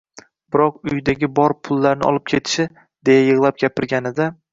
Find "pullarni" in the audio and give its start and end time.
1.69-2.07